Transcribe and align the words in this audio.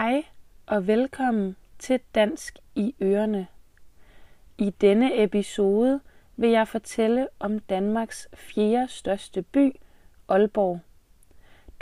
Hej 0.00 0.24
og 0.66 0.86
velkommen 0.86 1.56
til 1.78 2.00
Dansk 2.14 2.58
i 2.74 2.94
Ørene. 3.02 3.46
I 4.58 4.70
denne 4.70 5.22
episode 5.22 6.00
vil 6.36 6.50
jeg 6.50 6.68
fortælle 6.68 7.28
om 7.38 7.58
Danmarks 7.58 8.28
fjerde 8.34 8.88
største 8.88 9.42
by, 9.42 9.76
Aalborg. 10.28 10.80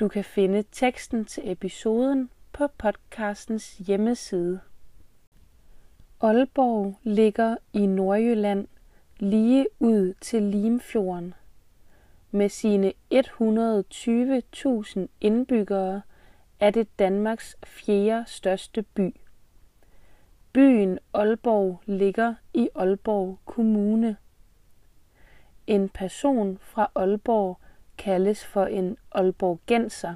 Du 0.00 0.08
kan 0.08 0.24
finde 0.24 0.64
teksten 0.72 1.24
til 1.24 1.52
episoden 1.52 2.30
på 2.52 2.66
podcastens 2.66 3.76
hjemmeside. 3.76 4.60
Aalborg 6.20 6.98
ligger 7.02 7.56
i 7.72 7.86
Nordjylland 7.86 8.68
lige 9.18 9.66
ud 9.78 10.14
til 10.20 10.42
Limfjorden. 10.42 11.34
Med 12.30 12.48
sine 12.48 12.92
120.000 13.14 15.06
indbyggere 15.20 16.02
er 16.60 16.70
det 16.70 16.98
Danmarks 16.98 17.56
fjerde 17.64 18.24
største 18.26 18.82
by. 18.82 19.20
Byen 20.52 20.98
Aalborg 21.14 21.82
ligger 21.86 22.34
i 22.54 22.68
Aalborg 22.74 23.38
Kommune. 23.44 24.16
En 25.66 25.88
person 25.88 26.58
fra 26.58 26.90
Aalborg 26.94 27.58
kaldes 27.98 28.46
for 28.46 28.64
en 28.64 28.96
aalborgenser. 29.12 30.14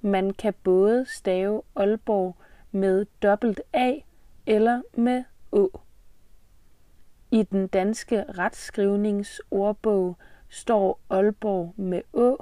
Man 0.00 0.30
kan 0.30 0.54
både 0.64 1.06
stave 1.08 1.62
Aalborg 1.76 2.36
med 2.70 3.06
dobbelt 3.22 3.60
A 3.72 3.92
eller 4.46 4.82
med 4.92 5.24
Å. 5.52 5.80
I 7.30 7.42
den 7.42 7.66
danske 7.66 8.24
retskrivningsordbog 8.38 10.16
står 10.48 11.00
Aalborg 11.10 11.74
med 11.76 12.02
Å, 12.12 12.36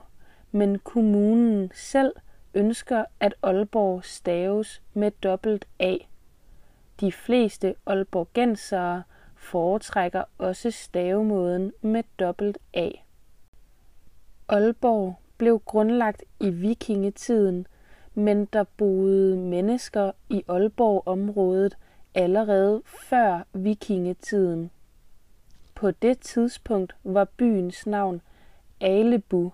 men 0.50 0.78
kommunen 0.78 1.70
selv 1.74 2.12
ønsker, 2.54 3.04
at 3.20 3.34
Aalborg 3.42 4.04
staves 4.04 4.82
med 4.94 5.10
dobbelt 5.10 5.68
A. 5.78 5.96
De 7.00 7.12
fleste 7.12 7.74
aalborgensere 7.86 9.02
foretrækker 9.36 10.24
også 10.38 10.70
stavemåden 10.70 11.72
med 11.80 12.02
dobbelt 12.18 12.58
A. 12.74 12.90
Aalborg 14.48 15.14
blev 15.38 15.58
grundlagt 15.58 16.24
i 16.40 16.50
vikingetiden, 16.50 17.66
men 18.14 18.44
der 18.44 18.64
boede 18.64 19.36
mennesker 19.36 20.12
i 20.28 20.44
Aalborg-området 20.48 21.76
allerede 22.14 22.82
før 22.84 23.42
vikingetiden. 23.52 24.70
På 25.74 25.90
det 25.90 26.18
tidspunkt 26.18 26.96
var 27.04 27.24
byens 27.24 27.86
navn 27.86 28.20
Alebu. 28.80 29.50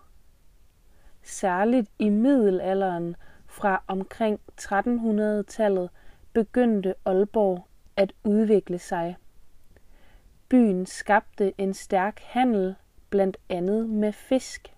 Særligt 1.29 1.91
i 1.98 2.09
middelalderen 2.09 3.17
fra 3.47 3.83
omkring 3.87 4.41
1300-tallet 4.61 5.91
begyndte 6.33 6.95
Aalborg 7.05 7.67
at 7.97 8.12
udvikle 8.25 8.79
sig. 8.79 9.17
Byen 10.48 10.87
skabte 10.87 11.53
en 11.59 11.75
stærk 11.75 12.20
handel, 12.20 12.75
blandt 13.11 13.37
andet 13.48 13.89
med 13.89 14.12
fisk. 14.12 14.75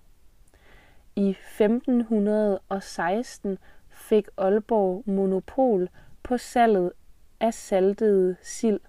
I 1.16 1.30
1516 1.30 3.58
fik 3.90 4.28
Aalborg 4.36 5.02
monopol 5.06 5.88
på 6.22 6.38
salget 6.38 6.92
af 7.40 7.54
saltede 7.54 8.36
sild. 8.42 8.80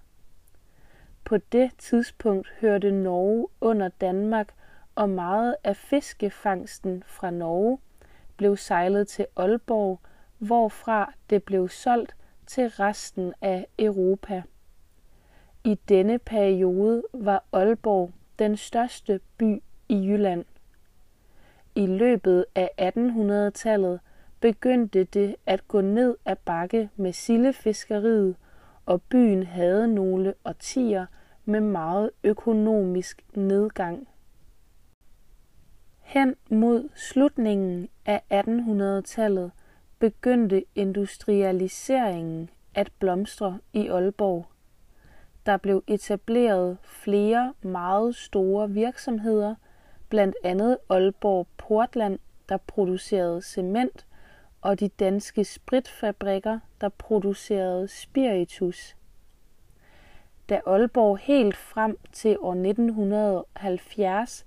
På 1.24 1.36
det 1.36 1.70
tidspunkt 1.78 2.52
hørte 2.60 2.90
Norge 2.90 3.48
under 3.60 3.88
Danmark, 3.88 4.54
og 4.94 5.10
meget 5.10 5.56
af 5.64 5.76
fiskefangsten 5.76 7.02
fra 7.06 7.30
Norge 7.30 7.78
blev 8.36 8.56
sejlet 8.56 9.08
til 9.08 9.26
Aalborg, 9.36 10.00
hvorfra 10.38 11.12
det 11.30 11.44
blev 11.44 11.68
solgt 11.68 12.16
til 12.46 12.68
resten 12.68 13.32
af 13.40 13.66
Europa. 13.78 14.42
I 15.64 15.74
denne 15.88 16.18
periode 16.18 17.02
var 17.12 17.44
Aalborg 17.52 18.12
den 18.38 18.56
største 18.56 19.20
by 19.38 19.62
i 19.88 20.08
Jylland. 20.08 20.44
I 21.74 21.86
løbet 21.86 22.44
af 22.54 22.70
1800-tallet 22.96 24.00
begyndte 24.40 25.04
det 25.04 25.36
at 25.46 25.68
gå 25.68 25.80
ned 25.80 26.16
ad 26.24 26.36
bakke 26.36 26.90
med 26.96 27.12
sildefiskeriet, 27.12 28.36
og 28.86 29.02
byen 29.02 29.42
havde 29.42 29.94
nogle 29.94 30.34
årtier 30.44 31.06
med 31.44 31.60
meget 31.60 32.10
økonomisk 32.24 33.24
nedgang. 33.34 34.08
Hen 36.12 36.36
mod 36.50 36.88
slutningen 36.94 37.88
af 38.06 38.22
1800-tallet 38.32 39.50
begyndte 39.98 40.64
industrialiseringen 40.74 42.50
at 42.74 42.92
blomstre 42.98 43.58
i 43.72 43.88
Aalborg. 43.88 44.46
Der 45.46 45.56
blev 45.56 45.84
etableret 45.86 46.78
flere 46.82 47.54
meget 47.62 48.16
store 48.16 48.70
virksomheder, 48.70 49.54
blandt 50.08 50.36
andet 50.44 50.78
Aalborg 50.88 51.46
Portland, 51.56 52.18
der 52.48 52.56
producerede 52.56 53.42
cement, 53.42 54.06
og 54.60 54.80
de 54.80 54.88
danske 54.88 55.44
spritfabrikker, 55.44 56.58
der 56.80 56.88
producerede 56.88 57.88
spiritus. 57.88 58.96
Da 60.48 60.60
Aalborg 60.66 61.18
helt 61.18 61.56
frem 61.56 61.98
til 62.12 62.36
år 62.40 62.54
1970 62.54 64.44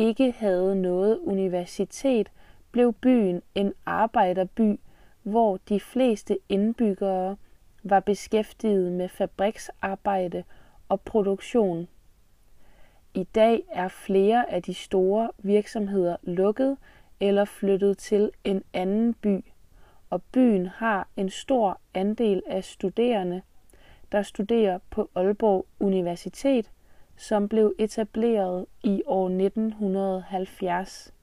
ikke 0.00 0.32
havde 0.32 0.82
noget 0.82 1.18
universitet, 1.18 2.30
blev 2.70 2.92
byen 2.92 3.42
en 3.54 3.72
arbejderby, 3.86 4.80
hvor 5.22 5.56
de 5.68 5.80
fleste 5.80 6.38
indbyggere 6.48 7.36
var 7.82 8.00
beskæftiget 8.00 8.92
med 8.92 9.08
fabriksarbejde 9.08 10.44
og 10.88 11.00
produktion. 11.00 11.88
I 13.14 13.24
dag 13.24 13.62
er 13.70 13.88
flere 13.88 14.52
af 14.52 14.62
de 14.62 14.74
store 14.74 15.30
virksomheder 15.38 16.16
lukket 16.22 16.76
eller 17.20 17.44
flyttet 17.44 17.98
til 17.98 18.30
en 18.44 18.62
anden 18.72 19.14
by, 19.14 19.44
og 20.10 20.22
byen 20.22 20.66
har 20.66 21.08
en 21.16 21.30
stor 21.30 21.80
andel 21.94 22.42
af 22.46 22.64
studerende, 22.64 23.42
der 24.12 24.22
studerer 24.22 24.78
på 24.90 25.10
Aalborg 25.14 25.66
Universitet, 25.80 26.70
som 27.20 27.48
blev 27.48 27.74
etableret 27.78 28.66
i 28.82 29.02
år 29.06 29.26
1970. 29.26 31.14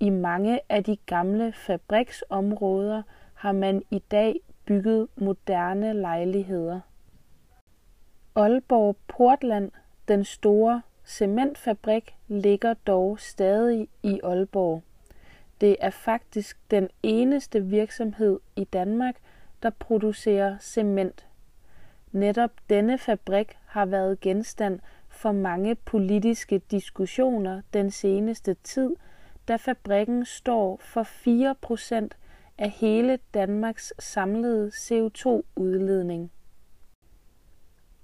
I 0.00 0.10
mange 0.10 0.60
af 0.68 0.84
de 0.84 0.96
gamle 0.96 1.52
fabriksområder 1.52 3.02
har 3.34 3.52
man 3.52 3.82
i 3.90 3.98
dag 3.98 4.40
bygget 4.66 5.08
moderne 5.16 5.92
lejligheder. 5.92 6.80
Aalborg 8.34 8.96
Portland, 9.08 9.70
den 10.08 10.24
store 10.24 10.82
cementfabrik, 11.04 12.14
ligger 12.28 12.74
dog 12.74 13.18
stadig 13.20 13.88
i 14.02 14.20
Aalborg. 14.24 14.82
Det 15.60 15.76
er 15.80 15.90
faktisk 15.90 16.58
den 16.70 16.88
eneste 17.02 17.64
virksomhed 17.64 18.40
i 18.56 18.64
Danmark, 18.64 19.16
der 19.62 19.70
producerer 19.70 20.58
cement. 20.60 21.26
Netop 22.12 22.50
denne 22.70 22.98
fabrik 22.98 23.58
har 23.66 23.86
været 23.86 24.20
genstand 24.20 24.80
for 25.08 25.32
mange 25.32 25.74
politiske 25.74 26.58
diskussioner 26.58 27.62
den 27.72 27.90
seneste 27.90 28.54
tid, 28.54 28.90
da 29.48 29.56
fabrikken 29.56 30.24
står 30.24 30.80
for 30.80 31.02
4% 31.02 32.08
af 32.58 32.70
hele 32.70 33.18
Danmarks 33.34 33.92
samlede 33.98 34.68
CO2-udledning. 34.68 36.30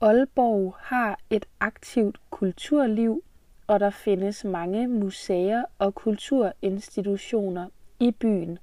Aalborg 0.01 0.75
har 0.79 1.19
et 1.31 1.47
aktivt 1.61 2.21
kulturliv, 2.31 3.23
og 3.67 3.81
der 3.81 3.91
findes 3.91 4.45
mange 4.45 4.89
museer 4.89 5.65
og 5.79 5.95
kulturinstitutioner 5.95 7.69
i 8.01 8.11
byen. 8.11 8.59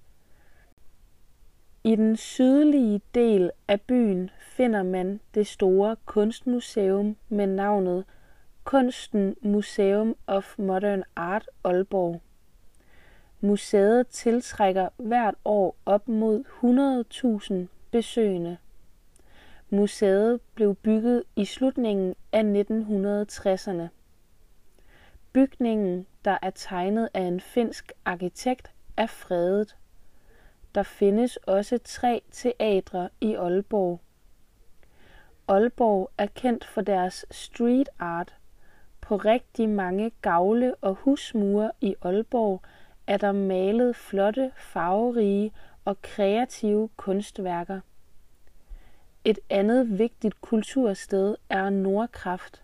I 1.86 1.96
den 1.96 2.18
sydlige 2.18 3.02
del 3.16 3.52
af 3.68 3.82
byen 3.82 4.30
finder 4.40 4.84
man 4.84 5.20
det 5.34 5.48
store 5.48 5.96
kunstmuseum 6.06 7.18
med 7.30 7.48
navnet 7.48 8.06
Kunsten 8.64 9.36
Museum 9.42 10.16
of 10.28 10.60
Modern 10.60 11.04
Art 11.16 11.50
Aalborg. 11.64 12.22
Museet 13.42 14.08
tiltrækker 14.08 14.90
hvert 14.98 15.36
år 15.46 15.76
op 15.86 16.08
mod 16.08 16.44
100.000 17.44 17.56
besøgende. 17.92 18.58
Museet 19.70 20.42
blev 20.56 20.76
bygget 20.76 21.24
i 21.36 21.46
slutningen 21.46 22.16
af 22.32 22.66
1960'erne. 22.72 23.88
Bygningen, 25.34 26.08
der 26.26 26.38
er 26.42 26.50
tegnet 26.50 27.10
af 27.14 27.22
en 27.22 27.42
finsk 27.42 27.92
arkitekt, 28.06 28.72
er 28.98 29.08
fredet. 29.08 29.76
Der 30.76 30.84
findes 30.84 31.38
også 31.38 31.80
tre 31.84 32.22
teatre 32.32 33.10
i 33.22 33.34
Aalborg. 33.34 34.00
Aalborg 35.48 36.12
er 36.18 36.26
kendt 36.26 36.66
for 36.66 36.82
deres 36.82 37.26
street 37.32 37.90
art. 38.00 38.36
På 39.02 39.18
rigtig 39.18 39.70
mange 39.70 40.12
gavle 40.22 40.76
og 40.76 40.96
husmure 40.96 41.72
i 41.82 41.96
Aalborg 42.02 42.62
er 43.08 43.18
der 43.18 43.32
malet 43.32 43.96
flotte, 43.96 44.52
farverige 44.58 45.52
og 45.86 46.02
kreative 46.02 46.90
kunstværker. 46.98 47.80
Et 49.24 49.40
andet 49.50 50.00
vigtigt 50.00 50.42
kultursted 50.42 51.36
er 51.50 51.70
Nordkraft. 51.70 52.64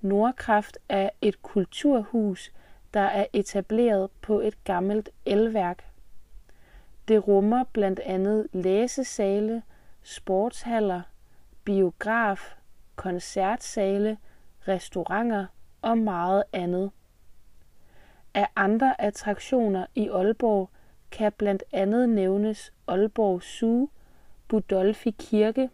Nordkraft 0.00 0.78
er 0.88 1.10
et 1.20 1.42
kulturhus, 1.42 2.52
der 2.94 3.00
er 3.00 3.26
etableret 3.32 4.10
på 4.20 4.40
et 4.40 4.64
gammelt 4.64 5.08
elværk. 5.26 5.84
Det 7.08 7.28
rummer 7.28 7.64
blandt 7.72 8.00
andet 8.00 8.46
læsesale, 8.52 9.62
sportshaller, 10.02 11.02
biograf, 11.64 12.54
koncertsale, 12.96 14.18
restauranter 14.68 15.46
og 15.82 15.98
meget 15.98 16.42
andet. 16.52 16.90
Af 18.34 18.48
andre 18.56 19.00
attraktioner 19.00 19.86
i 19.94 20.08
Aalborg 20.08 20.70
kan 21.10 21.32
blandt 21.32 21.64
andet 21.72 22.08
nævnes 22.08 22.72
Aalborg 22.88 23.42
Zoo, 23.42 23.88
Budolfi 24.48 25.10
Kirke, 25.10 25.70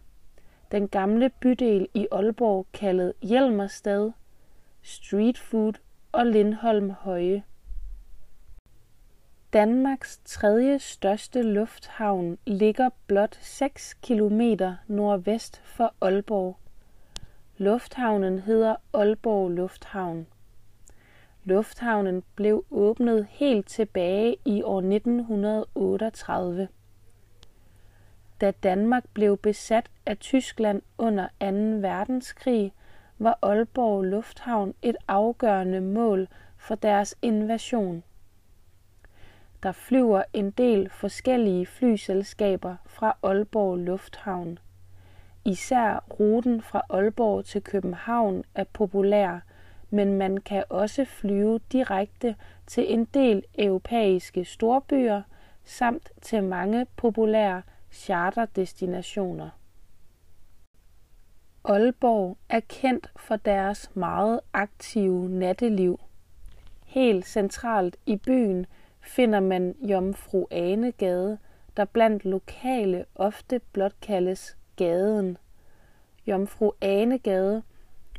den 0.73 0.89
gamle 0.89 1.31
bydel 1.41 1.89
i 1.95 2.07
Aalborg 2.13 2.67
kaldet 2.73 3.13
Hjelmerstad, 3.23 4.11
street 4.83 5.39
food 5.39 5.73
og 6.13 6.27
Lindholm 6.27 6.91
Høje. 6.91 7.43
Danmarks 9.53 10.21
tredje 10.25 10.79
største 10.79 11.43
lufthavn 11.43 12.39
ligger 12.47 12.91
blot 13.07 13.39
6 13.41 13.95
km 13.95 14.41
nordvest 14.87 15.61
for 15.65 15.95
Aalborg. 16.01 16.57
Lufthavnen 17.59 18.39
hedder 18.39 18.77
Aalborg 18.93 19.51
Lufthavn. 19.51 20.27
Lufthavnen 21.45 22.23
blev 22.35 22.65
åbnet 22.71 23.27
helt 23.31 23.67
tilbage 23.67 24.37
i 24.45 24.63
år 24.63 24.79
1938. 24.79 26.69
Da 28.41 28.51
Danmark 28.51 29.05
blev 29.15 29.37
besat 29.37 29.91
af 30.07 30.19
Tyskland 30.19 30.83
under 30.99 31.29
2. 31.41 31.47
verdenskrig, 31.89 32.73
var 33.19 33.39
Aalborg 33.43 34.03
Lufthavn 34.05 34.75
et 34.83 34.97
afgørende 35.09 35.81
mål 35.81 36.29
for 36.57 36.75
deres 36.75 37.15
invasion. 37.23 38.03
Der 39.63 39.73
flyver 39.73 40.23
en 40.33 40.51
del 40.51 40.91
forskellige 40.91 41.67
flyselskaber 41.67 42.77
fra 42.87 43.17
Aalborg 43.23 43.79
Lufthavn. 43.79 44.59
Især 45.45 46.05
ruten 46.21 46.63
fra 46.63 46.83
Aalborg 46.91 47.45
til 47.45 47.63
København 47.63 48.45
er 48.55 48.65
populær, 48.65 49.41
men 49.91 50.19
man 50.19 50.37
kan 50.39 50.65
også 50.69 51.05
flyve 51.05 51.61
direkte 51.73 52.37
til 52.67 52.93
en 52.93 53.05
del 53.05 53.43
europæiske 53.59 54.45
storbyer 54.45 55.23
samt 55.65 56.13
til 56.23 56.43
mange 56.43 56.87
populære 56.97 57.63
charterdestinationer. 57.93 59.51
Aalborg 61.65 62.37
er 62.49 62.61
kendt 62.61 63.13
for 63.17 63.37
deres 63.37 63.91
meget 63.95 64.41
aktive 64.53 65.29
natteliv. 65.29 66.01
Helt 66.85 67.27
centralt 67.27 67.97
i 68.07 68.17
byen 68.17 68.67
finder 69.03 69.41
man 69.41 69.75
Jomfru 69.81 70.47
Ane 70.51 70.93
Gade, 70.93 71.39
der 71.77 71.85
blandt 71.85 72.25
lokale 72.25 73.05
ofte 73.15 73.61
blot 73.73 73.95
kaldes 74.03 74.57
gaden. 74.77 75.39
Jomfru 76.27 76.71
Ane 76.81 77.19
Gade 77.19 77.63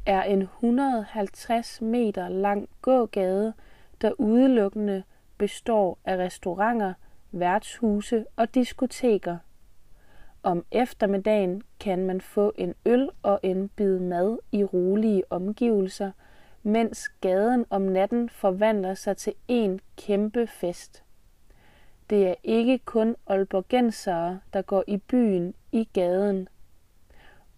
er 0.05 0.23
en 0.23 0.41
150 0.41 1.81
meter 1.81 2.29
lang 2.29 2.69
gågade, 2.81 3.53
der 4.01 4.11
udelukkende 4.19 5.03
består 5.37 5.99
af 6.05 6.17
restauranter, 6.17 6.93
værtshuse 7.31 8.25
og 8.35 8.55
diskoteker. 8.55 9.37
Om 10.43 10.65
eftermiddagen 10.71 11.61
kan 11.79 12.05
man 12.05 12.21
få 12.21 12.53
en 12.55 12.75
øl 12.85 13.09
og 13.23 13.39
en 13.43 13.69
bid 13.69 13.99
mad 13.99 14.37
i 14.51 14.63
rolige 14.63 15.23
omgivelser, 15.29 16.11
mens 16.63 17.09
gaden 17.21 17.65
om 17.69 17.81
natten 17.81 18.29
forvandler 18.29 18.93
sig 18.93 19.17
til 19.17 19.33
en 19.47 19.79
kæmpe 19.97 20.47
fest. 20.47 21.03
Det 22.09 22.27
er 22.27 22.35
ikke 22.43 22.77
kun 22.77 23.15
Aalborgensere, 23.27 24.39
der 24.53 24.61
går 24.61 24.83
i 24.87 24.97
byen 24.97 25.53
i 25.71 25.89
gaden. 25.93 26.47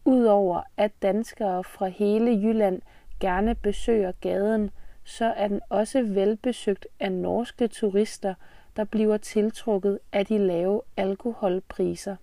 Udover 0.06 0.62
at 0.78 0.92
danskere 1.02 1.64
fra 1.64 1.88
hele 1.88 2.32
Jylland 2.32 2.82
gerne 3.20 3.56
besøger 3.56 4.12
gaden, 4.12 4.72
så 5.04 5.26
er 5.26 5.48
den 5.48 5.62
også 5.70 6.02
velbesøgt 6.02 6.88
af 7.00 7.12
norske 7.12 7.68
turister, 7.68 8.34
der 8.76 8.84
bliver 8.84 9.18
tiltrukket 9.18 10.00
af 10.12 10.26
de 10.26 10.38
lave 10.38 10.82
alkoholpriser. 10.98 12.16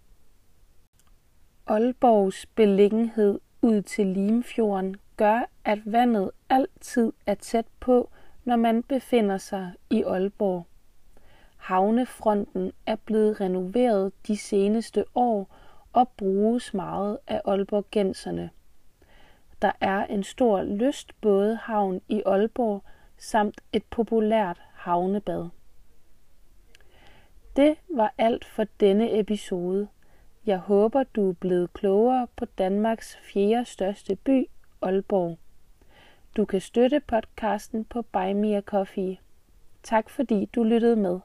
Aalborgs 1.66 2.46
beliggenhed 2.46 3.40
ud 3.62 3.82
til 3.82 4.06
Limfjorden 4.06 4.96
gør, 5.22 5.48
at 5.64 5.78
vandet 5.84 6.30
altid 6.48 7.12
er 7.26 7.34
tæt 7.34 7.66
på, 7.80 8.10
når 8.44 8.56
man 8.56 8.82
befinder 8.82 9.38
sig 9.38 9.72
i 9.90 10.02
Aalborg. 10.02 10.66
Havnefronten 11.56 12.72
er 12.86 12.96
blevet 12.96 13.40
renoveret 13.40 14.12
de 14.26 14.36
seneste 14.36 15.04
år 15.14 15.56
og 15.92 16.08
bruges 16.08 16.74
meget 16.74 17.18
af 17.26 17.40
Aalborgenserne. 17.44 18.50
Der 19.62 19.72
er 19.80 20.06
en 20.06 20.22
stor 20.22 20.62
lystbådehavn 20.62 22.00
i 22.08 22.22
Aalborg 22.26 22.82
samt 23.18 23.60
et 23.72 23.84
populært 23.90 24.60
havnebad. 24.74 25.48
Det 27.56 27.76
var 27.88 28.14
alt 28.18 28.44
for 28.44 28.64
denne 28.80 29.18
episode. 29.18 29.88
Jeg 30.46 30.58
håber, 30.58 31.02
du 31.02 31.28
er 31.28 31.34
blevet 31.34 31.72
klogere 31.72 32.26
på 32.36 32.44
Danmarks 32.44 33.18
fjerde 33.22 33.64
største 33.64 34.16
by, 34.16 34.46
Aalborg. 34.82 35.38
Du 36.36 36.44
kan 36.44 36.60
støtte 36.60 37.00
podcasten 37.00 37.84
på 37.84 38.02
Buy 38.02 38.32
Me 38.32 38.56
a 38.56 38.60
Coffee. 38.60 39.18
Tak 39.82 40.10
fordi 40.10 40.44
du 40.54 40.64
lyttede 40.64 40.96
med. 40.96 41.20